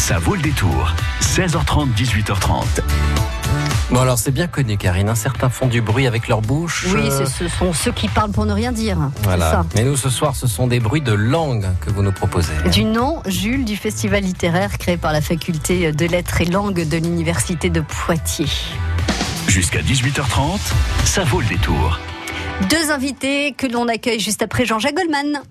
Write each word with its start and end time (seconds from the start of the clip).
Ça 0.00 0.18
vaut 0.18 0.34
le 0.34 0.40
détour. 0.40 0.94
16h30, 1.20 1.94
18h30. 1.94 2.64
Bon 3.90 4.00
alors 4.00 4.18
c'est 4.18 4.30
bien 4.30 4.46
connu 4.46 4.78
Karine, 4.78 5.10
hein. 5.10 5.14
certains 5.14 5.50
font 5.50 5.66
du 5.66 5.82
bruit 5.82 6.06
avec 6.06 6.26
leur 6.26 6.40
bouche. 6.40 6.86
Oui, 6.88 7.02
euh. 7.04 7.26
ce 7.26 7.48
sont 7.48 7.74
ceux 7.74 7.92
qui 7.92 8.08
parlent 8.08 8.30
pour 8.32 8.46
ne 8.46 8.52
rien 8.54 8.72
dire. 8.72 8.96
Voilà. 9.22 9.66
Mais 9.76 9.84
nous 9.84 9.96
ce 9.96 10.08
soir 10.08 10.34
ce 10.34 10.46
sont 10.46 10.66
des 10.66 10.80
bruits 10.80 11.02
de 11.02 11.12
langue 11.12 11.66
que 11.82 11.90
vous 11.90 12.02
nous 12.02 12.12
proposez. 12.12 12.54
Du 12.72 12.84
nom, 12.84 13.22
Jules, 13.26 13.66
du 13.66 13.76
festival 13.76 14.24
littéraire 14.24 14.78
créé 14.78 14.96
par 14.96 15.12
la 15.12 15.20
faculté 15.20 15.92
de 15.92 16.06
lettres 16.06 16.40
et 16.40 16.46
langues 16.46 16.88
de 16.88 16.96
l'université 16.96 17.68
de 17.68 17.82
Poitiers. 17.82 18.46
Jusqu'à 19.48 19.82
18h30, 19.82 20.60
ça 21.04 21.24
vaut 21.24 21.42
le 21.42 21.46
détour. 21.46 22.00
Deux 22.70 22.90
invités 22.90 23.52
que 23.52 23.66
l'on 23.66 23.86
accueille 23.86 24.18
juste 24.18 24.42
après 24.42 24.64
Jean-Jacques 24.64 24.96
Goldman. 24.96 25.42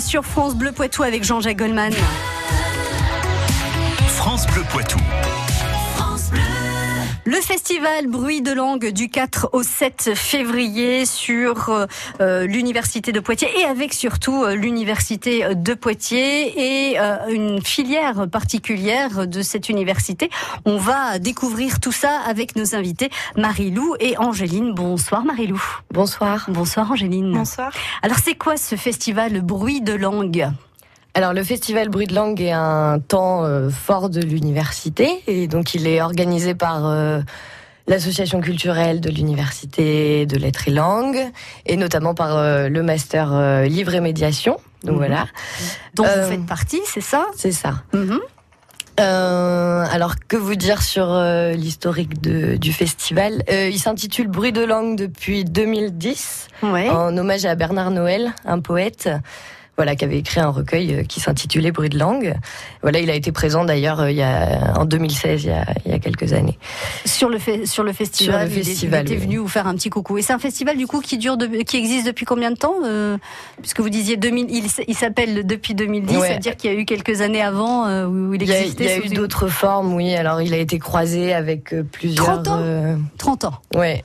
sur 0.00 0.24
France 0.24 0.54
Bleu 0.54 0.72
Poitou 0.72 1.02
avec 1.02 1.24
Jean-Jacques 1.24 1.58
Goldman. 1.58 1.92
Le 7.84 7.90
festival 7.90 8.10
Bruit 8.10 8.40
de 8.40 8.52
langue 8.52 8.88
du 8.92 9.10
4 9.10 9.50
au 9.52 9.62
7 9.62 10.12
février 10.14 11.04
sur 11.04 11.68
euh, 11.68 11.84
euh, 12.22 12.46
l'université 12.46 13.12
de 13.12 13.20
Poitiers 13.20 13.48
et 13.60 13.64
avec 13.64 13.92
surtout 13.92 14.42
euh, 14.42 14.54
l'université 14.54 15.54
de 15.54 15.74
Poitiers 15.74 16.92
et 16.92 16.98
euh, 16.98 17.16
une 17.28 17.62
filière 17.62 18.26
particulière 18.30 19.26
de 19.26 19.42
cette 19.42 19.68
université. 19.68 20.30
On 20.64 20.78
va 20.78 21.18
découvrir 21.18 21.78
tout 21.78 21.92
ça 21.92 22.20
avec 22.26 22.56
nos 22.56 22.74
invités 22.74 23.10
Marie-Lou 23.36 23.96
et 24.00 24.16
Angéline. 24.16 24.72
Bonsoir 24.72 25.26
Marie-Lou. 25.26 25.62
Bonsoir. 25.92 26.46
Bonsoir 26.48 26.90
Angéline. 26.90 27.34
Bonsoir. 27.34 27.70
Alors 28.00 28.16
c'est 28.16 28.34
quoi 28.34 28.56
ce 28.56 28.76
festival 28.76 29.42
Bruit 29.42 29.82
de 29.82 29.92
langue? 29.92 30.48
Alors 31.16 31.32
le 31.32 31.44
festival 31.44 31.90
Bruit 31.90 32.08
de 32.08 32.14
langue 32.14 32.40
est 32.40 32.50
un 32.50 32.98
temps 32.98 33.44
euh, 33.44 33.70
fort 33.70 34.10
de 34.10 34.20
l'université 34.20 35.22
et 35.28 35.46
donc 35.46 35.72
il 35.74 35.86
est 35.86 36.02
organisé 36.02 36.56
par 36.56 36.88
euh, 36.88 37.20
l'association 37.86 38.40
culturelle 38.40 39.00
de 39.00 39.10
l'université 39.10 40.24
de 40.26 40.36
lettres 40.36 40.68
et 40.68 40.70
langues 40.70 41.22
et 41.66 41.76
notamment 41.76 42.14
par 42.14 42.36
euh, 42.36 42.68
le 42.68 42.82
master 42.82 43.32
euh, 43.32 43.64
livre 43.66 43.94
et 43.94 44.00
médiation. 44.00 44.56
Donc 44.82 44.92
Mhm. 44.92 44.98
voilà, 44.98 45.26
dont 45.94 46.04
Euh, 46.04 46.24
vous 46.24 46.30
faites 46.30 46.46
partie, 46.46 46.80
c'est 46.86 47.00
ça? 47.00 47.26
c'est 47.36 47.52
ça. 47.52 47.82
Mhm. 47.92 48.20
Euh, 49.00 49.84
alors 49.90 50.14
que 50.28 50.36
vous 50.36 50.54
dire 50.54 50.80
sur 50.82 51.10
euh, 51.10 51.52
l'historique 51.52 52.20
du 52.20 52.72
festival? 52.72 53.42
Euh, 53.50 53.68
Il 53.68 53.78
s'intitule 53.78 54.28
Bruit 54.28 54.52
de 54.52 54.62
langue 54.64 54.96
depuis 54.96 55.44
2010. 55.44 56.48
Ouais. 56.62 56.88
en 56.88 57.16
hommage 57.18 57.44
à 57.44 57.54
Bernard 57.56 57.90
Noël, 57.90 58.32
un 58.46 58.60
poète. 58.60 59.10
Voilà, 59.76 59.96
qui 59.96 60.04
avait 60.04 60.18
écrit 60.18 60.38
un 60.40 60.50
recueil 60.50 60.94
euh, 60.94 61.02
qui 61.02 61.18
s'intitulait 61.18 61.72
Bruit 61.72 61.88
de 61.88 61.98
langue. 61.98 62.36
Voilà, 62.82 63.00
il 63.00 63.10
a 63.10 63.14
été 63.14 63.32
présent 63.32 63.64
d'ailleurs 63.64 63.98
euh, 64.00 64.10
il 64.12 64.16
y 64.16 64.22
a, 64.22 64.72
en 64.76 64.84
2016, 64.84 65.42
il 65.42 65.48
y 65.48 65.50
a, 65.52 65.64
il 65.84 65.90
y 65.90 65.94
a 65.94 65.98
quelques 65.98 66.32
années. 66.32 66.56
Sur 67.04 67.28
le, 67.28 67.38
fe- 67.38 67.66
sur 67.66 67.82
le 67.82 67.92
festival, 67.92 68.46
Sur 68.46 68.48
le 68.48 68.52
il 68.54 68.58
est- 68.60 68.64
festival, 68.70 69.00
il 69.08 69.12
était 69.12 69.20
oui. 69.20 69.26
venu 69.26 69.36
vous 69.38 69.48
faire 69.48 69.66
un 69.66 69.74
petit 69.74 69.90
coucou. 69.90 70.16
Et 70.18 70.22
c'est 70.22 70.32
un 70.32 70.38
festival 70.38 70.76
du 70.76 70.86
coup 70.86 71.00
qui 71.00 71.18
dure, 71.18 71.36
de- 71.36 71.46
qui 71.64 71.76
existe 71.76 72.06
depuis 72.06 72.24
combien 72.24 72.52
de 72.52 72.56
temps 72.56 72.76
euh, 72.84 73.18
Puisque 73.62 73.80
vous 73.80 73.90
disiez 73.90 74.16
2000, 74.16 74.46
il, 74.50 74.64
il 74.86 74.94
s'appelle 74.96 75.44
depuis 75.44 75.74
2010, 75.74 76.16
Ouais. 76.18 76.28
ça 76.28 76.34
veut 76.34 76.38
dire 76.40 76.56
qu'il 76.56 76.72
y 76.72 76.76
a 76.76 76.78
eu 76.78 76.84
quelques 76.84 77.20
années 77.20 77.42
avant 77.42 77.86
euh, 77.88 78.06
où 78.06 78.32
il 78.34 78.42
Il 78.42 78.48
y 78.48 78.52
a, 78.52 78.60
existait. 78.60 78.84
il 78.84 78.90
y 78.90 78.92
a 78.92 78.96
eu 78.98 79.06
une- 79.08 79.14
d'autres 79.14 79.48
formes, 79.48 79.92
oui. 79.94 80.14
Alors, 80.14 80.40
il 80.40 80.54
a 80.54 80.58
été 80.58 80.78
croisé 80.78 81.32
avec 81.34 81.74
plusieurs. 81.90 82.26
30 82.42 82.48
ans 82.48 82.58
euh, 82.60 82.96
30 83.18 83.44
ans. 83.46 83.54
ouais, 83.74 84.04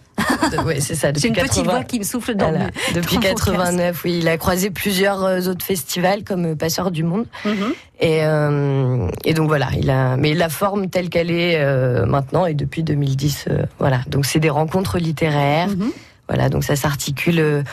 ouais, 0.65 0.80
c'est 0.80 0.95
ça. 0.95 1.12
J'ai 1.15 1.27
une 1.27 1.33
petite 1.33 1.50
80 1.63 1.71
voix 1.71 1.83
qui 1.83 2.00
me 2.00 2.03
souffle 2.03 2.36
dans 2.36 2.50
Voilà, 2.50 2.65
le. 2.68 2.94
depuis 3.01 3.15
dans 3.18 3.21
mon 3.21 3.27
89, 3.30 4.01
oui, 4.06 4.19
il 4.21 4.27
a 4.27 4.38
croisé 4.38 4.69
plusieurs 4.69 5.24
euh, 5.24 5.41
autres 5.47 5.65
festivals 5.65 6.24
comme 6.24 6.45
euh, 6.45 6.56
Passeur 6.56 6.91
du 6.91 7.03
Monde. 7.03 7.25
Mhm. 7.45 7.74
Et, 8.01 8.19
euh, 8.24 9.07
et 9.25 9.33
donc 9.33 9.47
voilà, 9.47 9.68
il 9.77 9.89
a, 9.89 10.15
mais 10.15 10.33
la 10.33 10.50
forme 10.50 10.89
telle 10.89 11.09
qu'elle 11.09 11.31
est 11.31 11.57
euh, 11.59 12.06
maintenant 12.06 12.45
et 12.45 12.53
depuis 12.53 12.83
2010, 12.83 13.45
euh, 13.50 13.63
voilà. 13.80 14.00
Donc 14.07 14.25
c'est 14.25 14.39
des 14.39 14.50
rencontres 14.50 14.97
littéraires, 15.00 15.68
Mhm. 15.69 15.91
voilà. 16.30 16.50
Donc 16.50 16.63
ça 16.63 16.75
s'articule 16.75 17.39
euh, 17.39 17.63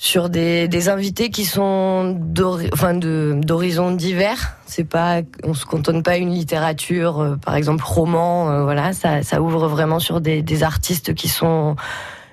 sur 0.00 0.30
des, 0.30 0.68
des 0.68 0.88
invités 0.88 1.28
qui 1.28 1.44
sont 1.44 2.16
d'horizons 2.16 3.90
divers. 3.90 4.56
C'est 4.64 4.84
pas, 4.84 5.22
on 5.42 5.54
se 5.54 5.66
cantonne 5.66 6.04
pas 6.04 6.16
une 6.16 6.30
littérature, 6.30 7.20
euh, 7.20 7.36
par 7.36 7.56
exemple 7.56 7.82
roman, 7.84 8.48
euh, 8.48 8.62
voilà. 8.62 8.92
Ça, 8.92 9.22
ça 9.24 9.42
ouvre 9.42 9.66
vraiment 9.66 9.98
sur 9.98 10.20
des, 10.20 10.40
des 10.40 10.62
artistes 10.62 11.14
qui 11.14 11.28
sont 11.28 11.74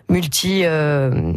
multi 0.09 0.61
euh, 0.63 1.33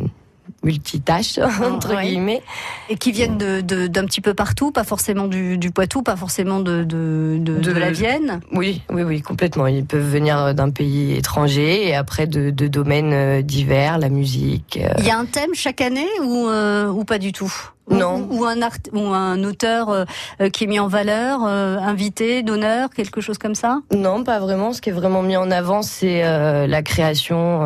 multitâches 0.63 1.39
entre 1.65 1.95
ouais. 1.95 2.05
guillemets. 2.07 2.43
Et 2.89 2.97
qui 2.97 3.13
viennent 3.13 3.39
de- 3.39 3.61
de- 3.61 3.87
d'un 3.87 4.05
petit 4.05 4.21
peu 4.21 4.35
partout, 4.35 4.73
pas 4.73 4.85
forcément 4.85 5.27
du, 5.27 5.57
du 5.59 5.71
Poitou, 5.71 6.03
pas 6.03 6.17
forcément 6.17 6.61
de, 6.61 6.85
de, 6.85 7.73
la 7.73 7.91
Vienne. 7.93 8.41
Oui, 8.53 8.83
oui, 8.91 9.03
oui, 9.03 9.23
complètement. 9.23 9.67
Ils 9.67 9.85
peuvent 9.85 10.11
venir 10.11 10.55
d'un 10.55 10.71
pays 10.71 11.13
étranger 11.17 11.87
et 11.89 11.95
après 11.95 12.27
de, 12.27 12.51
domaines 12.69 13.13
euh, 13.13 13.43
divers, 13.43 13.99
la 13.99 14.09
musique. 14.09 14.79
euh, 14.83 14.93
Il 14.99 15.05
y 15.07 15.11
a 15.11 15.19
un 15.19 15.25
thème 15.27 15.51
chaque 15.55 15.81
année 15.81 16.07
ou, 16.23 16.49
euh, 16.49 16.89
ou 16.89 17.05
pas 17.05 17.19
du 17.19 17.33
tout? 17.33 17.53
Ou- 17.91 17.95
Non. 17.95 18.29
Ou, 18.31 18.45
un, 18.45 18.61
art, 18.61 18.77
ou 18.93 19.01
un 19.07 19.43
auteur 19.45 19.89
euh, 19.89 20.05
qui 20.51 20.65
est 20.65 20.67
mis 20.67 20.79
en 20.79 20.89
valeur, 20.89 21.41
euh, 21.47 21.79
invité, 21.79 22.43
d'honneur, 22.43 22.91
quelque 22.91 23.23
chose 23.23 23.39
comme 23.39 23.55
ça? 23.55 23.79
Non, 23.95 24.25
pas 24.25 24.39
vraiment. 24.41 24.75
Ce 24.75 24.83
qui 24.83 24.91
est 24.91 24.93
vraiment 24.93 25.23
mis 25.23 25.37
en 25.39 25.51
avant, 25.51 25.81
c'est 25.81 26.23
euh, 26.25 26.67
la 26.67 26.83
création 26.83 27.63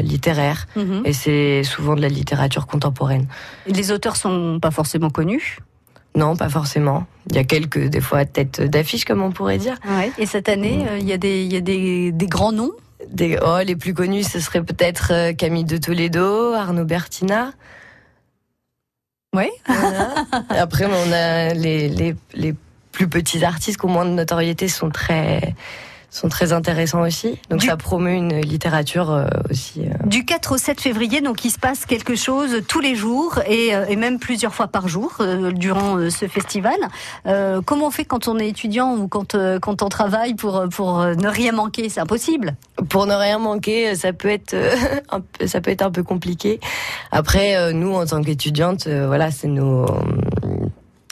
littéraire. 0.00 0.66
Mhm. 0.76 1.02
Et 1.04 1.12
c'est 1.12 1.62
souvent 1.64 1.96
de 1.96 2.00
la 2.02 2.08
littérature 2.26 2.66
contemporaine. 2.66 3.28
Les 3.66 3.92
auteurs 3.92 4.16
sont 4.16 4.58
pas 4.60 4.72
forcément 4.72 5.10
connus. 5.10 5.58
Non, 6.16 6.34
pas 6.34 6.48
forcément. 6.48 7.06
Il 7.30 7.36
y 7.36 7.38
a 7.38 7.44
quelques, 7.44 7.86
des 7.88 8.00
fois, 8.00 8.24
têtes 8.24 8.60
d'affiche, 8.60 9.04
comme 9.04 9.22
on 9.22 9.30
pourrait 9.30 9.58
dire. 9.58 9.76
Et 10.18 10.26
cette 10.26 10.48
année, 10.48 10.84
euh, 10.88 10.98
il 10.98 11.06
y 11.06 11.12
a, 11.12 11.18
des, 11.18 11.44
il 11.44 11.52
y 11.52 11.56
a 11.56 11.60
des, 11.60 12.10
des 12.10 12.26
grands 12.26 12.52
noms. 12.52 12.72
Des, 13.08 13.38
oh, 13.40 13.58
les 13.64 13.76
plus 13.76 13.94
connus, 13.94 14.24
ce 14.24 14.40
serait 14.40 14.62
peut-être 14.62 15.12
euh, 15.12 15.32
Camille 15.34 15.64
de 15.64 15.76
Toledo, 15.76 16.54
Arnaud 16.54 16.84
Bertina. 16.86 17.52
Voilà. 19.32 19.50
Et 20.54 20.58
Après, 20.58 20.86
on 20.86 21.12
a 21.12 21.52
les, 21.54 21.88
les, 21.88 22.16
les 22.34 22.54
plus 22.92 23.08
petits 23.08 23.44
artistes 23.44 23.78
qui 23.78 23.86
ont 23.86 23.90
moins 23.90 24.06
de 24.06 24.10
notoriété 24.10 24.68
sont 24.68 24.88
très 24.88 25.54
sont 26.16 26.28
très 26.28 26.52
intéressants 26.52 27.02
aussi. 27.02 27.38
Donc 27.50 27.60
Du- 27.60 27.66
ça 27.66 27.76
promeut 27.76 28.12
une 28.12 28.40
littérature 28.40 29.10
euh, 29.10 29.26
aussi. 29.50 29.82
euh. 29.82 29.92
Du 30.06 30.24
4 30.24 30.52
au 30.52 30.58
7 30.58 30.80
février, 30.80 31.20
donc 31.20 31.44
il 31.44 31.50
se 31.50 31.58
passe 31.58 31.84
quelque 31.86 32.14
chose 32.16 32.62
tous 32.68 32.80
les 32.80 32.94
jours 32.94 33.38
et, 33.46 33.74
euh, 33.74 33.84
et 33.88 33.96
même 33.96 34.18
plusieurs 34.18 34.54
fois 34.54 34.68
par 34.68 34.88
jour 34.88 35.12
euh, 35.20 35.52
durant 35.52 35.96
euh, 35.98 36.10
ce 36.10 36.26
festival. 36.26 36.76
Euh, 37.26 37.60
comment 37.64 37.88
on 37.88 37.90
fait 37.90 38.04
quand 38.04 38.28
on 38.28 38.38
est 38.38 38.48
étudiant 38.48 38.94
ou 38.96 39.08
quand, 39.08 39.34
euh, 39.34 39.58
quand 39.58 39.82
on 39.82 39.88
travaille 39.88 40.34
pour, 40.34 40.64
pour 40.70 41.04
ne 41.04 41.28
rien 41.28 41.52
manquer? 41.52 41.88
C'est 41.88 42.00
impossible. 42.00 42.54
Pour 42.88 43.06
ne 43.06 43.14
rien 43.14 43.38
manquer, 43.38 43.94
ça 43.94 44.12
peut 44.12 44.28
être 44.28 44.54
euh, 44.54 44.74
un 45.10 45.20
peu, 45.20 45.46
ça 45.46 45.60
peut 45.60 45.70
être 45.70 45.82
un 45.82 45.90
peu 45.90 46.02
compliqué. 46.02 46.60
Après, 47.12 47.56
euh, 47.56 47.72
nous 47.72 47.94
en 47.94 48.06
tant 48.06 48.22
qu'étudiantes, 48.22 48.86
euh, 48.86 49.06
voilà, 49.06 49.30
c'est 49.30 49.48
nos 49.48 49.86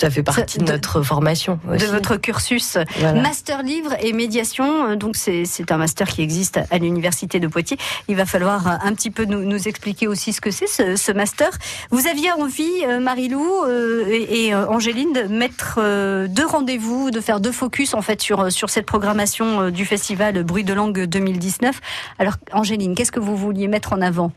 ça 0.05 0.11
fait 0.11 0.23
partie 0.23 0.59
de 0.59 0.65
de- 0.65 0.73
notre 0.73 1.03
formation 1.03 1.59
aussi. 1.71 1.87
de 1.87 1.91
votre 1.91 2.17
cursus. 2.17 2.77
Voilà. 2.99 3.21
Master 3.23 3.63
livre 3.63 3.95
et 4.01 4.13
médiation, 4.13 4.91
euh, 4.91 4.97
donc 4.97 5.17
c'est 5.17 5.45
un 5.71 5.77
master 5.79 6.09
qui 6.09 6.21
existe 6.23 6.61
à 6.71 6.79
l'université 6.79 7.41
de 7.41 7.47
Poitiers. 7.47 7.79
Il 8.09 8.17
va 8.17 8.27
falloir 8.27 8.67
euh, 8.67 8.71
un 8.83 8.93
petit 8.95 9.11
peu 9.11 9.25
nous, 9.25 9.45
nous 9.45 9.69
expliquer 9.69 10.07
aussi 10.07 10.33
ce 10.33 10.41
que 10.41 10.51
c'est 10.51 10.67
ce, 10.67 10.97
ce 10.97 11.13
master. 11.13 11.49
Vous 11.91 12.07
aviez 12.07 12.33
envie, 12.33 12.71
euh, 12.87 13.01
Marie-Lou 13.01 13.65
euh, 13.65 14.05
et, 14.09 14.47
et, 14.49 14.55
Angéline, 14.55 15.13
de 15.13 15.23
mettre 15.23 15.79
euh, 15.79 16.27
deux 16.29 16.47
rendez-vous, 16.47 17.11
de 17.11 17.21
faire 17.21 17.41
deux 17.41 17.53
focus 17.53 17.95
en 17.95 18.03
fait 18.03 18.21
sur 18.21 18.51
sur 18.53 18.69
cette 18.71 18.87
programmation 18.87 19.71
du 19.71 19.85
festival 19.87 20.43
Bruit 20.45 20.65
de 20.65 20.75
langue 20.75 21.05
2019. 21.05 21.81
Alors 22.19 22.35
Angéline, 22.53 22.95
qu'est-ce 22.95 23.13
que 23.13 23.21
vous 23.21 23.37
vouliez 23.37 23.69
mettre 23.69 23.93
en 23.93 24.01
avant? 24.03 24.33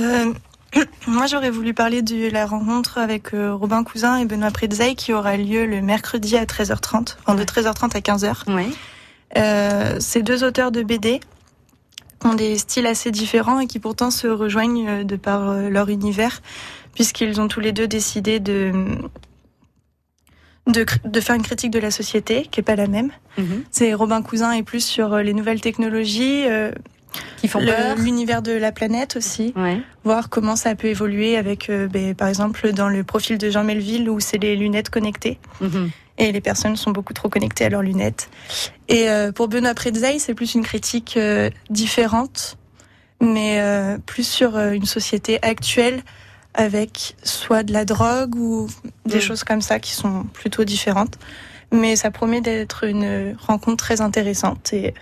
Euh, 0.00 0.32
moi, 1.06 1.26
j'aurais 1.26 1.50
voulu 1.50 1.74
parler 1.74 2.02
de 2.02 2.30
la 2.30 2.46
rencontre 2.46 2.98
avec 2.98 3.34
euh, 3.34 3.54
Robin 3.54 3.84
Cousin 3.84 4.18
et 4.18 4.24
Benoît 4.24 4.50
Pretzel 4.50 4.94
qui 4.94 5.12
aura 5.12 5.36
lieu 5.36 5.66
le 5.66 5.80
mercredi 5.80 6.36
à 6.36 6.44
13h30, 6.44 7.16
enfin 7.20 7.34
de 7.34 7.44
13h30 7.44 7.96
à 7.96 8.00
15h. 8.00 8.34
Oui. 8.48 8.74
Euh, 9.36 9.96
ces 10.00 10.22
deux 10.22 10.44
auteurs 10.44 10.70
de 10.70 10.82
BD 10.82 11.20
ont 12.24 12.34
des 12.34 12.58
styles 12.58 12.86
assez 12.86 13.10
différents 13.10 13.60
et 13.60 13.66
qui 13.66 13.78
pourtant 13.78 14.10
se 14.10 14.26
rejoignent 14.26 14.88
euh, 14.88 15.04
de 15.04 15.16
par 15.16 15.54
leur 15.54 15.88
univers, 15.88 16.42
puisqu'ils 16.94 17.40
ont 17.40 17.48
tous 17.48 17.60
les 17.60 17.72
deux 17.72 17.88
décidé 17.88 18.40
de, 18.40 18.72
de, 20.66 21.20
faire 21.20 21.36
une 21.36 21.42
critique 21.42 21.70
de 21.70 21.78
la 21.78 21.90
société, 21.90 22.46
qui 22.50 22.60
est 22.60 22.62
pas 22.62 22.76
la 22.76 22.86
même. 22.86 23.10
C'est 23.70 23.94
Robin 23.94 24.22
Cousin 24.22 24.52
est 24.52 24.62
plus 24.62 24.84
sur 24.84 25.18
les 25.18 25.34
nouvelles 25.34 25.60
technologies, 25.60 26.44
euh, 26.46 26.70
Qui 27.38 27.48
font 27.48 27.60
l'univers 27.98 28.42
de 28.42 28.52
la 28.52 28.72
planète 28.72 29.16
aussi 29.16 29.52
Ouais. 29.56 29.80
voir 30.04 30.28
comment 30.28 30.56
ça 30.56 30.74
peut 30.74 30.88
évoluer 30.88 31.36
avec, 31.36 31.70
euh, 31.70 31.86
ben, 31.88 32.14
par 32.14 32.28
exemple, 32.28 32.72
dans 32.72 32.88
le 32.88 33.04
profil 33.04 33.38
de 33.38 33.48
Jean 33.50 33.64
Melville 33.64 34.08
où 34.10 34.20
c'est 34.20 34.38
les 34.38 34.56
lunettes 34.56 34.90
connectées 34.90 35.38
Mhm. 35.60 35.90
et 36.18 36.32
les 36.32 36.40
personnes 36.40 36.76
sont 36.76 36.90
beaucoup 36.90 37.12
trop 37.14 37.28
connectées 37.28 37.64
à 37.64 37.68
leurs 37.68 37.82
lunettes. 37.82 38.28
Et 38.88 39.08
euh, 39.08 39.32
pour 39.32 39.48
Benoît 39.48 39.74
Pretzel, 39.74 40.18
c'est 40.20 40.34
plus 40.34 40.54
une 40.54 40.62
critique 40.62 41.16
euh, 41.16 41.50
différente, 41.70 42.56
mais 43.20 43.60
plus 44.04 44.26
sur 44.28 44.58
une 44.58 44.84
société 44.84 45.38
actuelle 45.42 46.02
avec 46.54 47.16
soit 47.22 47.62
de 47.62 47.72
la 47.72 47.84
drogue 47.84 48.34
ou 48.36 48.68
des 49.06 49.18
Mm. 49.18 49.20
choses 49.20 49.44
comme 49.44 49.62
ça 49.62 49.78
qui 49.78 49.92
sont 49.92 50.24
plutôt 50.34 50.64
différentes. 50.64 51.18
Mais 51.72 51.96
ça 51.96 52.10
promet 52.10 52.40
d'être 52.40 52.84
une 52.84 53.36
rencontre 53.38 53.76
très 53.84 54.00
intéressante 54.00 54.72
et 54.72 54.94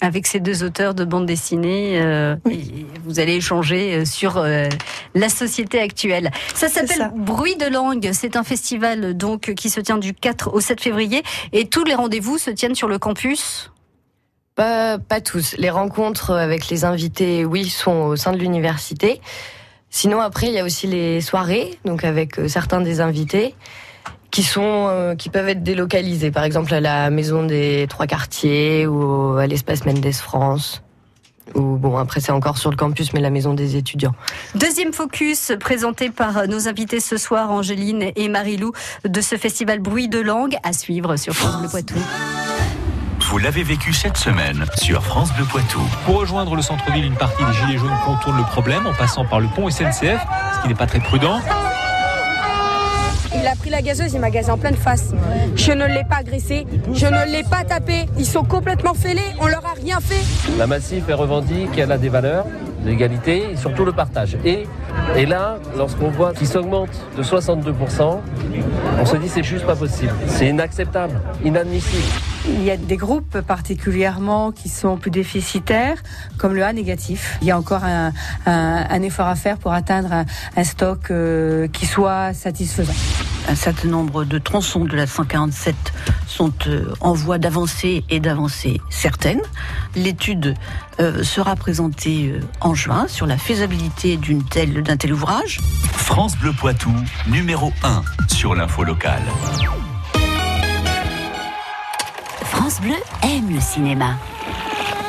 avec 0.00 0.26
ces 0.26 0.40
deux 0.40 0.62
auteurs 0.62 0.94
de 0.94 1.04
bande 1.04 1.26
dessinée. 1.26 2.00
euh, 2.00 2.36
Oui. 2.44 2.86
vous 3.04 3.18
allez 3.20 3.34
échanger 3.34 3.94
euh, 3.96 4.04
sur 4.04 4.36
euh, 4.36 4.68
la 5.14 5.28
société 5.28 5.80
actuelle. 5.80 6.30
Ça 6.54 6.68
s'appelle. 6.68 7.10
Bruit 7.16 7.56
de 7.56 7.66
langue. 7.66 8.10
C'est 8.12 8.36
un 8.36 8.44
festival 8.44 9.16
donc 9.16 9.54
qui 9.54 9.70
se 9.70 9.80
tient 9.80 9.98
du 9.98 10.14
4 10.14 10.54
au 10.54 10.60
7 10.60 10.80
février 10.80 11.22
et 11.52 11.68
tous 11.68 11.84
les 11.84 11.94
rendez-vous 11.94 12.38
se 12.38 12.50
tiennent 12.50 12.74
sur 12.76 12.88
le 12.88 12.98
campus? 12.98 13.72
Pas, 14.54 14.98
pas 14.98 15.20
tous. 15.20 15.54
Les 15.58 15.70
rencontres 15.70 16.32
avec 16.32 16.68
les 16.68 16.84
invités, 16.84 17.44
oui, 17.44 17.68
sont 17.68 17.92
au 18.06 18.16
sein 18.16 18.32
de 18.32 18.38
l'université. 18.38 19.20
Sinon, 19.90 20.20
après, 20.20 20.48
il 20.48 20.52
y 20.52 20.58
a 20.58 20.64
aussi 20.64 20.86
les 20.86 21.20
soirées, 21.20 21.78
donc 21.84 22.04
avec 22.04 22.34
certains 22.48 22.80
des 22.80 23.00
invités, 23.00 23.54
qui 24.38 24.44
sont, 24.44 24.86
euh, 24.88 25.16
qui 25.16 25.30
peuvent 25.30 25.48
être 25.48 25.64
délocalisés. 25.64 26.30
Par 26.30 26.44
exemple, 26.44 26.72
à 26.72 26.78
la 26.78 27.10
maison 27.10 27.42
des 27.42 27.86
trois 27.88 28.06
quartiers 28.06 28.86
ou 28.86 29.36
à 29.36 29.48
l'espace 29.48 29.84
Mendes 29.84 30.12
France. 30.12 30.80
Ou 31.56 31.76
bon, 31.76 31.96
après 31.96 32.20
c'est 32.20 32.30
encore 32.30 32.56
sur 32.56 32.70
le 32.70 32.76
campus, 32.76 33.12
mais 33.12 33.20
la 33.20 33.30
maison 33.30 33.52
des 33.52 33.74
étudiants. 33.74 34.14
Deuxième 34.54 34.92
focus 34.92 35.50
présenté 35.58 36.10
par 36.10 36.46
nos 36.46 36.68
invités 36.68 37.00
ce 37.00 37.16
soir, 37.16 37.50
Angéline 37.50 38.12
et 38.14 38.28
Marilou, 38.28 38.70
de 39.04 39.20
ce 39.20 39.34
festival 39.34 39.80
Bruit 39.80 40.08
de 40.08 40.20
langue 40.20 40.56
à 40.62 40.72
suivre 40.72 41.16
sur 41.16 41.34
France 41.34 41.58
Bleu 41.58 41.68
Poitou. 41.68 41.96
Vous 43.18 43.38
l'avez 43.38 43.64
vécu 43.64 43.92
cette 43.92 44.18
semaine 44.18 44.66
sur 44.76 45.02
France 45.02 45.34
Bleu 45.34 45.46
Poitou. 45.46 45.80
Pour 46.06 46.20
rejoindre 46.20 46.54
le 46.54 46.62
centre-ville, 46.62 47.06
une 47.06 47.16
partie 47.16 47.44
des 47.44 47.52
Gilets 47.54 47.78
jaunes 47.78 47.98
contourne 48.04 48.36
le 48.36 48.44
problème 48.44 48.86
en 48.86 48.94
passant 48.94 49.24
par 49.24 49.40
le 49.40 49.48
pont 49.48 49.68
SNCF, 49.68 50.20
ce 50.54 50.62
qui 50.62 50.68
n'est 50.68 50.76
pas 50.76 50.86
très 50.86 51.00
prudent. 51.00 51.40
Il 53.40 53.46
a 53.46 53.54
pris 53.54 53.70
la 53.70 53.82
gazeuse, 53.82 54.12
il 54.14 54.20
m'a 54.20 54.30
gazé 54.30 54.50
en 54.50 54.58
pleine 54.58 54.74
face. 54.74 55.12
Je 55.54 55.72
ne 55.72 55.86
l'ai 55.86 56.04
pas 56.04 56.16
agressé, 56.16 56.66
je 56.92 57.06
ne 57.06 57.30
l'ai 57.30 57.44
pas 57.44 57.64
tapé. 57.64 58.06
Ils 58.18 58.26
sont 58.26 58.42
complètement 58.44 58.94
fêlés, 58.94 59.20
on 59.40 59.46
leur 59.46 59.64
a 59.64 59.74
rien 59.74 59.98
fait. 60.00 60.22
La 60.58 60.66
Massif 60.66 61.04
elle 61.08 61.14
revendique 61.14 61.72
qu'elle 61.72 61.92
a 61.92 61.98
des 61.98 62.08
valeurs, 62.08 62.46
l'égalité 62.84 63.52
et 63.52 63.56
surtout 63.56 63.84
le 63.84 63.92
partage. 63.92 64.36
Et, 64.44 64.66
là, 65.26 65.58
lorsqu'on 65.76 66.08
voit 66.08 66.32
qu'il 66.32 66.46
s'augmente 66.46 66.90
de 67.16 67.22
62%, 67.22 68.18
on 69.00 69.06
se 69.06 69.16
dit 69.16 69.28
c'est 69.28 69.42
juste 69.42 69.66
pas 69.66 69.76
possible. 69.76 70.12
C'est 70.26 70.48
inacceptable, 70.48 71.20
inadmissible. 71.44 72.27
Il 72.46 72.62
y 72.62 72.70
a 72.70 72.76
des 72.76 72.96
groupes 72.96 73.40
particulièrement 73.40 74.52
qui 74.52 74.68
sont 74.68 74.96
plus 74.96 75.10
déficitaires, 75.10 75.96
comme 76.38 76.54
le 76.54 76.64
A 76.64 76.72
négatif. 76.72 77.36
Il 77.42 77.48
y 77.48 77.50
a 77.50 77.58
encore 77.58 77.84
un, 77.84 78.12
un- 78.46 78.86
un 78.88 79.02
effort 79.02 79.26
à 79.26 79.34
faire 79.36 79.58
pour 79.58 79.72
atteindre 79.72 80.12
un, 80.12 80.24
un 80.56 80.64
stock 80.64 81.10
euh, 81.10 81.68
qui 81.68 81.86
soit 81.86 82.32
satisfaisant. 82.34 82.94
Un 83.48 83.54
certain 83.54 83.88
nombre 83.88 84.24
de 84.24 84.38
tronçons 84.38 84.84
de 84.84 84.94
la 84.96 85.06
147 85.06 85.74
sont 86.26 86.52
euh, 86.66 86.92
en 87.00 87.12
voie 87.12 87.38
d'avancée 87.38 88.04
et 88.10 88.20
d'avancée 88.20 88.80
certaine. 88.90 89.40
L'étude 89.94 90.54
euh, 91.00 91.22
sera 91.24 91.56
présentée 91.56 92.34
en 92.60 92.74
juin 92.74 93.06
sur 93.08 93.26
la 93.26 93.36
faisabilité 93.38 94.16
d'une 94.16 94.44
telle, 94.44 94.82
d'un 94.82 94.96
tel 94.96 95.12
ouvrage. 95.12 95.60
France 95.92 96.36
Bleu 96.38 96.52
Poitou, 96.52 96.92
numéro 97.26 97.72
1 97.82 98.02
sur 98.28 98.54
l'info 98.54 98.84
locale. 98.84 99.22
France 102.78 102.86
Bleu 102.86 102.96
aime 103.22 103.54
le 103.54 103.60
cinéma. 103.60 104.16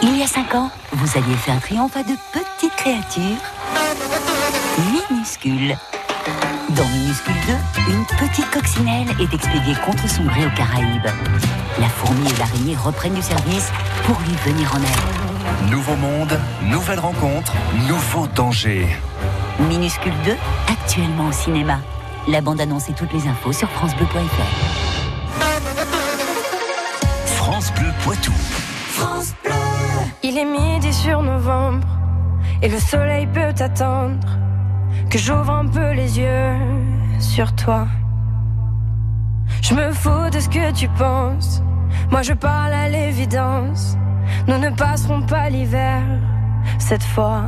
Il 0.02 0.18
y 0.18 0.24
a 0.24 0.28
cinq 0.28 0.56
ans, 0.56 0.70
vous 0.92 1.18
alliez 1.18 1.36
faire 1.36 1.60
triomphe 1.60 1.96
à 1.96 2.04
de 2.04 2.16
petites 2.32 2.76
créatures 2.76 3.44
minuscules. 5.10 5.78
Dans 6.70 6.88
Minuscule 6.88 7.36
2, 7.48 7.92
une 7.92 8.06
petite 8.06 8.50
coccinelle 8.52 9.08
est 9.20 9.34
expédiée 9.34 9.76
contre 9.86 10.08
son 10.08 10.24
gré 10.24 10.46
aux 10.46 10.56
Caraïbes. 10.56 11.10
La 11.80 11.90
fourmi 11.90 12.28
et 12.30 12.38
l'araignée 12.38 12.76
reprennent 12.76 13.16
du 13.16 13.22
service 13.22 13.72
pour 14.06 14.18
lui 14.22 14.36
venir 14.46 14.74
en 14.74 14.78
aide. 14.78 15.72
Nouveau 15.72 15.96
monde, 15.96 16.40
nouvelle 16.64 17.00
rencontre, 17.00 17.54
nouveau 17.88 18.28
danger. 18.28 18.88
Minuscule 19.68 20.14
2, 20.26 20.36
actuellement 20.72 21.28
au 21.28 21.34
cinéma. 21.34 21.80
La 22.28 22.42
bande-annonce 22.42 22.90
et 22.90 22.94
toutes 22.94 23.14
les 23.14 23.28
infos 23.28 23.54
sur 23.54 23.70
FranceBleu.fr. 23.70 24.89
France 28.00 29.36
Bleu 29.44 29.54
Poitou. 29.54 29.54
Il 30.24 30.38
est 30.38 30.46
midi 30.46 30.94
sur 30.94 31.22
novembre 31.22 31.88
et 32.62 32.70
le 32.70 32.80
soleil 32.80 33.28
peut 33.28 33.54
attendre 33.60 34.28
que 35.10 35.18
j'ouvre 35.18 35.52
un 35.52 35.68
peu 35.68 35.92
les 35.92 36.20
yeux 36.20 36.56
sur 37.20 37.54
toi. 37.56 37.88
Je 39.62 39.74
me 39.74 39.92
fous 39.92 40.30
de 40.32 40.40
ce 40.40 40.50
que 40.50 40.72
tu 40.72 40.88
penses. 40.90 41.62
Moi 42.12 42.22
je 42.22 42.34
parle 42.34 42.74
à 42.74 42.90
l'évidence. 42.90 43.98
Nous 44.48 44.58
ne 44.58 44.70
passerons 44.70 45.22
pas 45.24 45.50
l'hiver 45.50 46.02
cette 46.78 47.04
fois. 47.04 47.46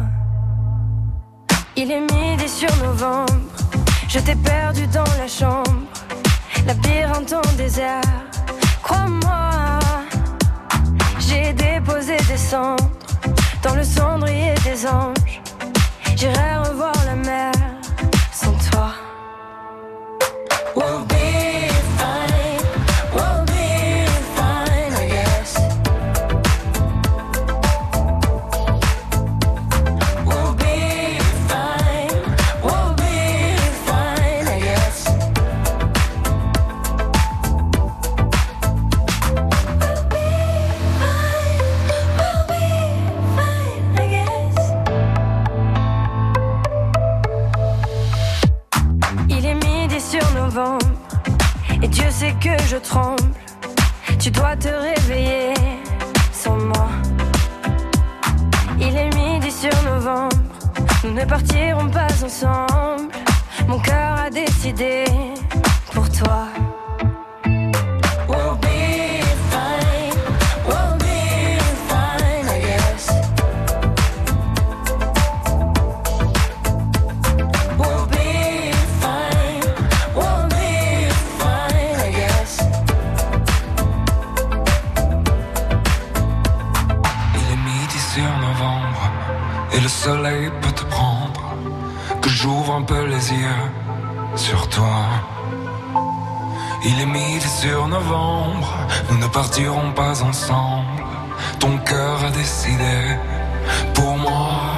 Il 1.75 1.91
est 1.91 2.01
midi 2.01 2.47
sur 2.47 2.75
novembre. 2.83 3.33
Je 4.07 4.19
t'ai 4.19 4.35
perdu 4.35 4.87
dans 4.87 5.11
la 5.17 5.27
chambre. 5.27 5.87
Labyrinthe 6.65 7.33
en 7.33 7.57
désert. 7.57 8.01
Crois-moi. 8.83 9.40
Déposé 11.53 12.15
des 12.29 12.37
cendres 12.37 12.89
dans 13.61 13.75
le 13.75 13.83
cendrier 13.83 14.53
des 14.63 14.87
anges. 14.87 15.41
J'irai 16.15 16.60
novembre, 97.91 98.73
nous 99.09 99.17
ne 99.17 99.27
partirons 99.27 99.91
pas 99.91 100.23
ensemble. 100.23 101.03
Ton 101.59 101.77
cœur 101.79 102.23
a 102.23 102.31
décidé 102.31 103.17
pour 103.93 104.17
moi. 104.17 104.70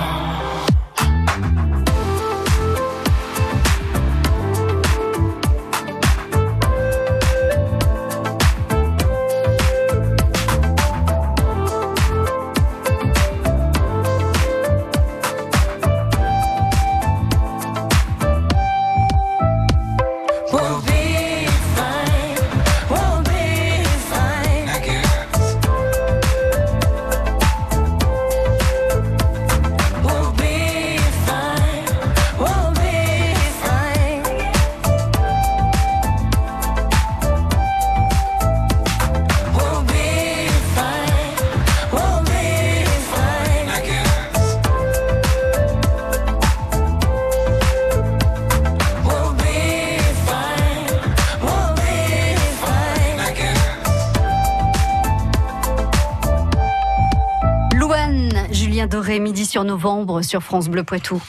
Novembre 59.64 60.22
sur 60.22 60.42
France 60.42 60.70
Bleu 60.70 60.84
Poitou. 60.84 61.22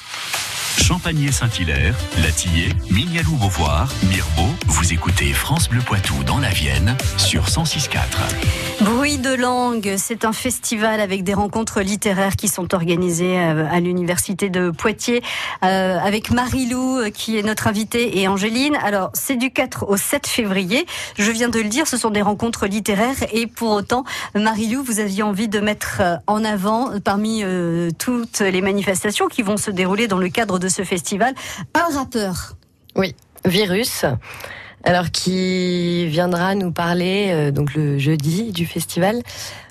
Champagné-Saint-Hilaire, 0.81 1.95
Latillé, 2.23 2.69
Mignalou-Beauvoir, 2.91 3.89
Mirbeau. 4.09 4.53
Vous 4.67 4.93
écoutez 4.93 5.33
France 5.33 5.69
Bleu 5.69 5.81
Poitou 5.81 6.25
dans 6.25 6.39
la 6.39 6.51
Vienne 6.51 6.97
sur 7.17 7.45
106.4. 7.45 8.83
Bruit 8.83 9.19
de 9.19 9.33
langue, 9.33 9.95
c'est 9.97 10.25
un 10.25 10.33
festival 10.33 11.01
avec 11.01 11.23
des 11.23 11.33
rencontres 11.33 11.81
littéraires 11.81 12.37
qui 12.37 12.49
sont 12.49 12.75
organisées 12.75 13.39
euh, 13.39 13.67
à 13.71 13.81
l'université 13.81 14.51
de 14.51 14.71
Poitiers 14.71 15.23
euh, 15.65 15.99
avec 15.99 16.31
Marie-Lou 16.31 16.99
euh, 16.99 17.11
qui 17.11 17.39
est 17.39 17.43
notre 17.43 17.69
invitée 17.69 18.21
et 18.21 18.29
Angéline. 18.29 18.77
Alors 18.77 19.11
c'est 19.15 19.37
du 19.37 19.51
4 19.51 19.89
au 19.89 19.97
7 19.97 20.27
février. 20.27 20.87
Je 21.17 21.31
viens 21.31 21.49
de 21.49 21.61
le 21.61 21.69
dire, 21.69 21.87
ce 21.87 21.97
sont 21.97 22.11
des 22.11 22.23
rencontres 22.23 22.67
littéraires 22.67 23.17
et 23.33 23.47
pour 23.47 23.71
autant, 23.71 24.05
Marie-Lou, 24.35 24.83
vous 24.83 24.99
aviez 24.99 25.23
envie 25.23 25.49
de 25.49 25.61
mettre 25.61 26.03
en 26.27 26.45
avant 26.45 26.91
parmi 27.01 27.45
toutes 27.99 28.41
les 28.41 28.61
manifestations 28.61 29.29
qui 29.29 29.43
vont 29.43 29.57
se 29.57 29.71
dérouler 29.71 30.09
dans 30.09 30.19
le 30.19 30.29
cadre 30.29 30.59
de 30.59 30.64
ce 30.69 30.83
festival, 30.83 31.35
un 31.75 31.97
rappeur. 31.97 32.57
Oui, 32.97 33.15
Virus. 33.45 34.05
Alors 34.87 35.11
qui 35.11 36.07
viendra 36.09 36.55
nous 36.55 36.71
parler 36.71 37.29
euh, 37.31 37.51
donc 37.51 37.75
le 37.75 37.97
jeudi 37.97 38.53
du 38.53 38.67
festival 38.67 39.23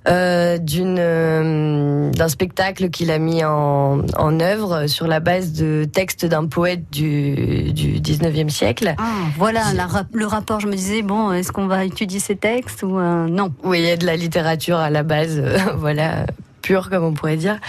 euh, 0.07 0.57
d'une 0.57 0.97
euh, 0.99 2.09
d'un 2.09 2.27
spectacle 2.27 2.89
qu'il 2.89 3.11
a 3.11 3.19
mis 3.19 3.43
en, 3.43 4.01
en 4.17 4.39
œuvre 4.39 4.87
sur 4.87 5.05
la 5.05 5.19
base 5.19 5.53
de 5.53 5.85
textes 5.85 6.25
d'un 6.25 6.47
poète 6.47 6.89
du, 6.91 7.71
du 7.73 7.99
19e 7.99 8.49
siècle. 8.49 8.95
Ah, 8.97 9.03
voilà 9.37 9.61
la 9.75 9.87
le 10.11 10.25
rapport. 10.25 10.59
Je 10.59 10.67
me 10.67 10.73
disais 10.73 11.03
bon, 11.03 11.31
est-ce 11.31 11.51
qu'on 11.51 11.67
va 11.67 11.85
étudier 11.85 12.19
ces 12.19 12.35
textes 12.35 12.81
ou 12.81 12.99
non 12.99 13.53
Oui, 13.63 13.79
il 13.79 13.85
y 13.85 13.91
a 13.91 13.97
de 13.97 14.07
la 14.07 14.15
littérature 14.15 14.77
à 14.77 14.89
la 14.89 15.03
base, 15.03 15.39
voilà, 15.75 16.25
pure 16.63 16.89
comme 16.89 17.03
on 17.03 17.13
pourrait 17.13 17.37
dire. 17.37 17.59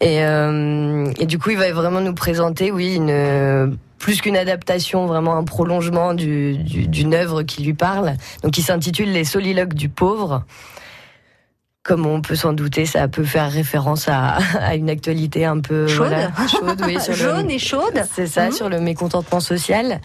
Et, 0.00 0.24
euh, 0.24 1.08
et 1.20 1.26
du 1.26 1.38
coup, 1.38 1.50
il 1.50 1.56
va 1.58 1.70
vraiment 1.72 2.00
nous 2.00 2.14
présenter, 2.14 2.72
oui, 2.72 2.96
une 2.96 3.78
plus 4.00 4.20
qu'une 4.20 4.36
adaptation, 4.36 5.06
vraiment 5.06 5.36
un 5.36 5.44
prolongement 5.44 6.14
du, 6.14 6.56
du- 6.58 6.86
d'une 6.88 7.14
œuvre 7.14 7.42
qui 7.42 7.62
lui 7.62 7.74
parle. 7.74 8.14
Donc, 8.42 8.52
qui 8.52 8.62
s'intitule 8.62 9.10
Les 9.12 9.24
soliloques 9.24 9.74
du 9.74 9.88
pauvre. 9.88 10.44
Comme 11.82 12.06
on 12.06 12.20
peut 12.20 12.36
s'en 12.36 12.52
douter, 12.52 12.84
ça 12.86 13.08
peut 13.08 13.24
faire 13.24 13.50
référence 13.50 14.08
à, 14.08 14.38
à 14.60 14.74
une 14.76 14.90
actualité 14.90 15.44
un 15.46 15.58
peu 15.60 15.86
Chaude. 15.86 16.08
voilà, 16.08 16.30
chaude, 16.48 16.82
oui, 16.86 17.00
sur 17.00 17.12
le- 17.12 17.18
Jaune 17.18 17.50
et 17.50 17.58
chaude. 17.58 18.04
c'est 18.14 18.26
ça, 18.26 18.46
Mhm. 18.46 18.52
sur 18.52 18.68
le 18.68 18.78
mécontentement 18.80 19.40
social. 19.40 20.00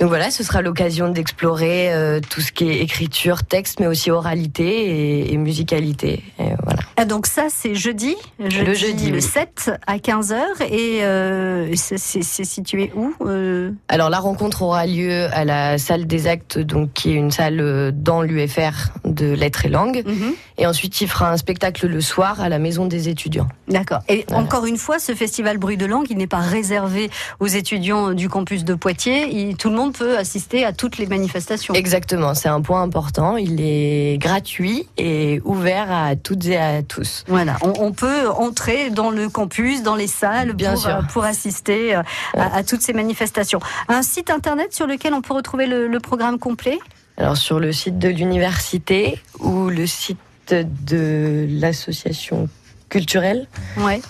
Donc 0.00 0.08
voilà, 0.08 0.30
ce 0.32 0.42
sera 0.42 0.60
l'occasion 0.60 1.08
d'explorer 1.08 1.92
euh, 1.94 2.20
tout 2.28 2.40
ce 2.40 2.50
qui 2.50 2.68
est 2.68 2.78
écriture, 2.80 3.44
texte, 3.44 3.78
mais 3.78 3.86
aussi 3.86 4.10
oralité 4.10 4.64
et, 4.66 5.32
et 5.32 5.36
musicalité. 5.36 6.22
Et 6.40 6.48
voilà. 6.64 6.80
Ah, 6.96 7.04
donc 7.04 7.26
ça, 7.26 7.46
c'est 7.48 7.74
jeudi, 7.76 8.16
Le 8.40 8.74
jeudi, 8.74 9.10
le 9.10 9.16
oui. 9.16 9.22
7 9.22 9.70
à 9.86 9.98
15h. 9.98 10.36
Et 10.70 11.04
euh, 11.04 11.72
c'est 11.76 11.98
situé 12.44 12.90
où 12.96 13.12
euh? 13.24 13.70
Alors 13.88 14.10
la 14.10 14.18
rencontre 14.18 14.62
aura 14.62 14.84
lieu 14.86 15.28
à 15.32 15.44
la 15.44 15.78
salle 15.78 16.06
des 16.06 16.26
actes, 16.26 16.58
donc 16.58 16.92
qui 16.92 17.10
est 17.12 17.14
une 17.14 17.30
salle 17.30 17.92
dans 17.94 18.22
l'UFR 18.22 18.72
de 19.04 19.32
lettres 19.32 19.66
et 19.66 19.68
langues. 19.70 20.02
Mhm. 20.06 20.34
Et 20.58 20.66
ensuite, 20.66 21.00
il 21.00 21.08
fera 21.08 21.30
un 21.32 21.36
spectacle 21.36 21.86
le 21.86 22.00
soir 22.00 22.40
à 22.40 22.48
la 22.48 22.58
maison 22.58 22.86
des 22.86 23.08
étudiants. 23.08 23.48
D'accord. 23.68 24.00
Et 24.08 24.24
Voilà. 24.28 24.42
encore 24.44 24.66
une 24.66 24.76
fois, 24.76 24.98
ce 24.98 25.14
festival 25.14 25.58
Bruit 25.58 25.76
de 25.76 25.86
langue, 25.86 26.06
il 26.10 26.16
n'est 26.16 26.26
pas 26.28 26.38
réservé 26.38 27.10
aux 27.40 27.46
étudiants 27.46 28.12
du 28.12 28.28
campus 28.28 28.64
de 28.64 28.74
Poitiers. 28.74 29.28
Il- 29.32 29.56
tout 29.56 29.68
le 29.70 29.76
monde 29.76 29.83
peut 29.92 30.16
assister 30.18 30.64
à 30.64 30.72
toutes 30.72 30.98
les 30.98 31.06
manifestations. 31.06 31.74
Exactement, 31.74 32.34
c'est 32.34 32.48
un 32.48 32.60
point 32.60 32.82
important. 32.82 33.36
Il 33.36 33.60
est 33.60 34.18
gratuit 34.18 34.88
et 34.96 35.40
ouvert 35.44 35.90
à 35.90 36.16
toutes 36.16 36.46
et 36.46 36.56
à 36.56 36.82
tous. 36.82 37.24
Voilà, 37.28 37.56
on, 37.62 37.72
on 37.78 37.92
peut 37.92 38.28
entrer 38.28 38.90
dans 38.90 39.10
le 39.10 39.28
campus, 39.28 39.82
dans 39.82 39.96
les 39.96 40.06
salles, 40.06 40.52
Bien 40.52 40.72
pour, 40.72 40.80
sûr. 40.82 41.06
pour 41.12 41.24
assister 41.24 41.96
euh, 41.96 42.02
à, 42.36 42.56
à 42.56 42.62
toutes 42.62 42.82
ces 42.82 42.92
manifestations. 42.92 43.60
Un 43.88 44.02
site 44.02 44.30
internet 44.30 44.74
sur 44.74 44.86
lequel 44.86 45.14
on 45.14 45.22
peut 45.22 45.34
retrouver 45.34 45.66
le, 45.66 45.86
le 45.88 46.00
programme 46.00 46.38
complet? 46.38 46.78
Alors 47.16 47.36
sur 47.36 47.60
le 47.60 47.72
site 47.72 47.98
de 47.98 48.08
l'université 48.08 49.20
ou 49.38 49.68
le 49.68 49.86
site 49.86 50.18
de 50.50 51.46
l'association 51.48 52.48
culturelle? 52.88 53.46
Ouais. 53.78 54.00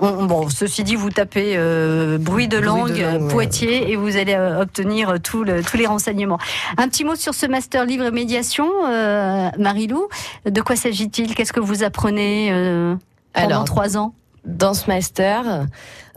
On- 0.00 0.24
Bon, 0.24 0.48
ceci 0.48 0.82
dit, 0.84 0.96
vous 0.96 1.10
tapez 1.10 1.54
euh, 1.56 2.18
bruit 2.18 2.48
de 2.48 2.58
Bruit 2.58 2.92
de 2.92 3.00
langue, 3.02 3.22
ouais. 3.22 3.28
Poitiers 3.28 3.90
et 3.92 3.96
vous 3.96 4.16
allez 4.16 4.34
euh, 4.34 4.60
obtenir 4.62 5.14
tout 5.22 5.44
le- 5.44 5.62
tous 5.62 5.76
les 5.76 5.86
renseignements. 5.86 6.38
Un 6.76 6.88
petit 6.88 7.04
mot 7.04 7.14
sur 7.14 7.34
ce 7.34 7.46
master 7.46 7.84
livre 7.84 8.06
et 8.06 8.10
médiation, 8.10 8.68
euh, 8.88 9.48
Marilou. 9.58 10.08
De 10.50 10.60
quoi 10.60 10.76
s'agit-il? 10.76 11.34
Qu'est-ce 11.34 11.52
que 11.52 11.60
vous 11.60 11.84
apprenez 11.84 12.50
euh, 12.52 12.96
pendant 13.34 13.46
Alors, 13.46 13.64
trois 13.64 13.96
ans? 13.96 14.14
Dans 14.44 14.74
ce 14.74 14.88
master, 14.88 15.66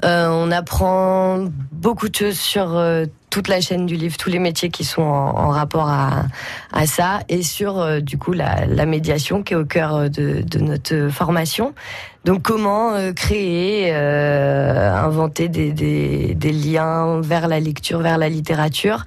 euh, 0.04 0.28
on 0.30 0.52
apprend 0.52 1.46
beaucoup 1.72 2.10
de 2.10 2.16
choses 2.16 2.38
sur 2.38 2.76
euh, 2.76 3.06
toute 3.30 3.48
la 3.48 3.62
chaîne 3.62 3.86
du 3.86 3.96
livre, 3.96 4.18
tous 4.18 4.30
les 4.30 4.40
métiers 4.40 4.70
qui 4.70 4.84
sont 4.84 5.02
en, 5.04 5.38
en 5.38 5.48
rapport 5.50 5.88
à, 5.88 6.24
à 6.74 6.86
ça, 6.88 7.20
et 7.30 7.42
sur 7.42 7.80
euh, 7.80 8.00
du 8.02 8.18
coup 8.18 8.34
la, 8.34 8.66
la 8.66 8.86
médiation 8.86 9.44
qui 9.44 9.54
est 9.54 9.58
au 9.58 9.64
cœur 9.66 9.96
euh, 9.96 10.10
de, 10.10 10.42
de 10.42 10.60
notre 10.60 11.08
formation. 11.10 11.74
Donc 12.28 12.42
comment 12.42 12.94
euh, 12.94 13.14
créer, 13.14 13.94
euh, 13.94 14.94
inventer 14.94 15.48
des, 15.48 16.52
liens 16.52 17.22
vers 17.22 17.48
la 17.48 17.62
lecture, 17.62 18.00
vers 18.00 18.18
la 18.18 18.28
littérature? 18.28 19.06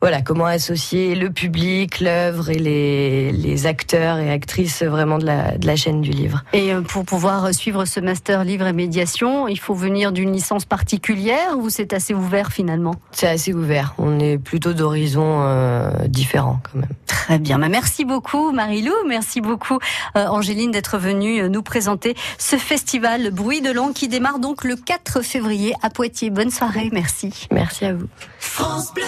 Voilà, 0.00 0.22
comment 0.22 0.46
associer 0.46 1.16
le 1.16 1.30
public, 1.30 1.98
l'œuvre 1.98 2.50
et 2.50 2.58
les, 2.58 3.32
les 3.32 3.66
acteurs 3.66 4.18
et 4.18 4.30
actrices 4.30 4.82
vraiment 4.82 5.18
de 5.18 5.26
la, 5.26 5.58
de 5.58 5.66
la 5.66 5.74
chaîne 5.74 6.00
du 6.00 6.10
livre. 6.10 6.44
Et 6.52 6.72
euh, 6.72 6.82
pour 6.82 7.04
pouvoir 7.04 7.52
suivre 7.52 7.84
ce 7.84 7.98
master 7.98 8.44
livre 8.44 8.66
et 8.68 8.72
médiation, 8.72 9.48
il 9.48 9.58
faut 9.58 9.74
venir 9.74 10.12
d'une 10.12 10.32
licence 10.32 10.64
particulière 10.64 11.58
ou 11.58 11.68
c'est 11.68 11.92
assez 11.92 12.14
ouvert 12.14 12.52
finalement? 12.52 12.94
C'est 13.10 13.26
assez 13.26 13.52
ouvert. 13.52 13.94
On 13.98 14.20
est 14.20 14.38
plutôt 14.38 14.72
d'horizons 14.72 15.42
euh, 15.42 15.90
différents 16.06 16.60
quand 16.62 16.78
même. 16.78 16.90
Très 17.06 17.38
bien. 17.40 17.58
Bah, 17.58 17.68
merci 17.68 18.04
beaucoup 18.04 18.52
Marilou, 18.52 18.94
merci 19.08 19.40
beaucoup 19.40 19.78
euh, 20.16 20.26
Angéline 20.26 20.70
d'être 20.70 20.98
venue 20.98 21.48
nous 21.48 21.62
présenter 21.62 22.14
ce 22.38 22.56
festival 22.56 23.24
le 23.24 23.30
Bruit 23.30 23.60
de 23.62 23.72
langue 23.72 23.94
qui 23.94 24.06
démarre 24.06 24.38
donc 24.38 24.62
le 24.62 24.76
4 24.76 25.22
février 25.22 25.74
à 25.82 25.90
Poitiers. 25.90 26.30
Bonne 26.30 26.50
soirée, 26.50 26.88
merci. 26.92 27.48
Merci 27.50 27.84
à 27.86 27.94
vous. 27.94 28.06
France 28.38 28.94
Bleu. 28.94 29.02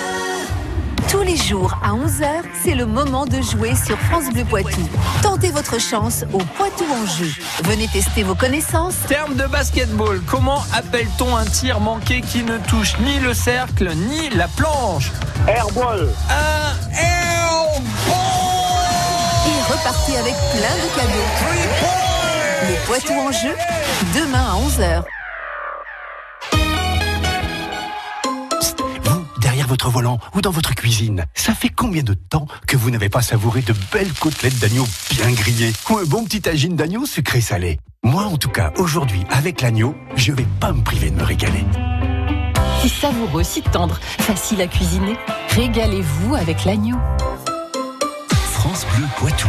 Tous 1.10 1.22
les 1.22 1.36
jours 1.36 1.76
à 1.82 1.90
11h, 1.90 2.44
c'est 2.62 2.76
le 2.76 2.86
moment 2.86 3.26
de 3.26 3.42
jouer 3.42 3.74
sur 3.74 3.98
France 3.98 4.32
Bleu 4.32 4.44
Poitou. 4.44 4.88
Tentez 5.22 5.50
votre 5.50 5.80
chance 5.80 6.24
au 6.32 6.38
Poitou 6.38 6.84
en 6.84 7.04
jeu. 7.04 7.32
Venez 7.64 7.88
tester 7.88 8.22
vos 8.22 8.36
connaissances. 8.36 8.94
Terme 9.08 9.34
de 9.34 9.44
basketball, 9.46 10.20
comment 10.30 10.62
appelle-t-on 10.72 11.34
un 11.36 11.46
tir 11.46 11.80
manqué 11.80 12.20
qui 12.20 12.44
ne 12.44 12.58
touche 12.58 12.96
ni 13.00 13.18
le 13.18 13.34
cercle 13.34 13.92
ni 13.92 14.30
la 14.30 14.46
planche 14.46 15.10
Airball. 15.48 16.08
Un 16.30 16.92
airball 16.94 17.82
Et 19.48 19.72
repartez 19.72 20.16
avec 20.16 20.34
plein 20.52 20.76
de 20.76 20.94
cadeaux. 20.94 21.30
Le 22.68 22.86
Poitou 22.86 23.14
en 23.14 23.32
jeu, 23.32 23.56
demain 24.14 24.44
à 24.44 24.54
11h. 24.64 25.04
Votre 29.70 29.88
volant 29.88 30.18
ou 30.34 30.40
dans 30.40 30.50
votre 30.50 30.74
cuisine, 30.74 31.24
ça 31.32 31.54
fait 31.54 31.68
combien 31.68 32.02
de 32.02 32.14
temps 32.14 32.48
que 32.66 32.76
vous 32.76 32.90
n'avez 32.90 33.08
pas 33.08 33.22
savouré 33.22 33.62
de 33.62 33.72
belles 33.92 34.12
côtelettes 34.14 34.58
d'agneau 34.58 34.84
bien 35.12 35.30
grillées 35.30 35.72
ou 35.88 35.98
un 35.98 36.04
bon 36.04 36.24
petit 36.24 36.40
tagine 36.40 36.74
d'agneau 36.74 37.06
sucré-salé? 37.06 37.78
Moi, 38.02 38.24
en 38.24 38.36
tout 38.36 38.48
cas, 38.48 38.72
aujourd'hui, 38.78 39.22
avec 39.30 39.60
l'agneau, 39.60 39.94
je 40.16 40.32
vais 40.32 40.46
pas 40.58 40.72
me 40.72 40.82
priver 40.82 41.10
de 41.10 41.16
me 41.16 41.22
régaler. 41.22 41.64
Si 42.82 42.88
savoureux, 42.88 43.44
si 43.44 43.62
tendre, 43.62 44.00
facile 44.18 44.60
à 44.60 44.66
cuisiner, 44.66 45.16
régalez-vous 45.50 46.34
avec 46.34 46.64
l'agneau. 46.64 46.96
France 48.52 48.84
Bleu 48.96 49.06
Poitou. 49.18 49.48